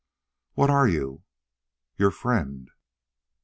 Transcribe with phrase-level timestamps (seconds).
[0.55, 1.21] "What are you?"
[1.95, 2.71] "Your friend."